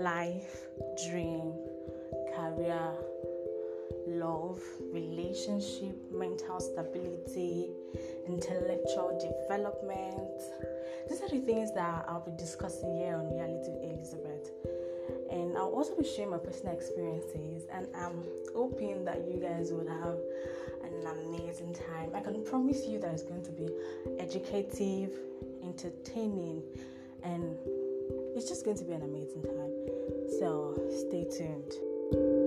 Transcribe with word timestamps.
life, 0.00 0.66
dream, 1.08 1.52
career, 2.34 2.90
love, 4.06 4.60
relationship, 4.92 5.94
mental 6.10 6.58
stability, 6.58 7.68
intellectual 8.26 9.18
development. 9.20 10.40
These 11.08 11.20
are 11.22 11.28
the 11.28 11.40
things 11.40 11.72
that 11.74 12.06
I'll 12.08 12.24
be 12.24 12.32
discussing 12.36 12.96
here 12.96 13.16
on 13.16 13.30
Reality 13.30 13.72
Elizabeth. 13.82 14.50
And 15.30 15.56
I'll 15.56 15.74
also 15.74 15.96
be 15.96 16.04
sharing 16.04 16.30
my 16.30 16.38
personal 16.38 16.74
experiences, 16.74 17.64
and 17.72 17.86
I'm 17.94 18.24
hoping 18.54 19.04
that 19.04 19.26
you 19.28 19.38
guys 19.38 19.70
will 19.70 19.88
have 19.88 20.18
an 20.82 21.06
amazing 21.06 21.74
time. 21.74 22.10
I 22.14 22.20
can 22.20 22.42
promise 22.44 22.86
you 22.86 22.98
that 23.00 23.12
it's 23.12 23.22
going 23.22 23.44
to 23.44 23.52
be 23.52 23.68
educative, 24.18 25.12
entertaining, 25.62 26.62
and 27.22 27.54
it's 28.40 28.48
just 28.48 28.64
going 28.64 28.78
to 28.78 28.84
be 28.84 28.94
an 28.94 29.02
amazing 29.02 29.42
time. 29.42 29.70
So 30.38 30.74
stay 30.88 31.24
tuned. 31.24 32.39